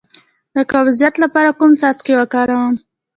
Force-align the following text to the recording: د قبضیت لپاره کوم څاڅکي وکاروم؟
د 0.55 0.55
قبضیت 0.71 1.15
لپاره 1.23 1.49
کوم 1.59 1.71
څاڅکي 1.81 2.13
وکاروم؟ 2.17 2.73